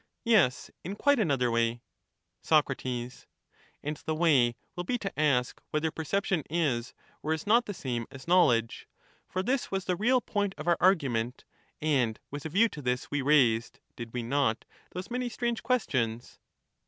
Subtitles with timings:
[0.25, 1.73] Yes, in quite another way.
[1.73, 1.81] \^
[2.41, 2.73] Soc.
[3.83, 7.65] And the way will be to ask whether perception is or is pcrccp is not
[7.67, 8.87] the same as knowledge;
[9.27, 11.43] for this was the real point of 1^"^"°^' our argument,
[11.79, 16.39] and with a view to this we raised (did we not?) those many strange questions.